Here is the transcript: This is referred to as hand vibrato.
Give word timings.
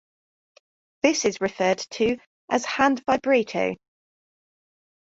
This 1.03 1.25
is 1.25 1.41
referred 1.41 1.77
to 1.91 2.17
as 2.49 2.65
hand 2.65 3.03
vibrato. 3.07 3.75